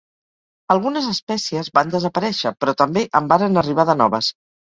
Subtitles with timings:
[0.75, 4.35] Algunes espècies van desaparèixer, però també en varen arribar de noves.